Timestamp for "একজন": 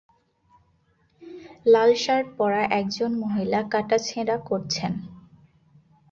2.79-3.11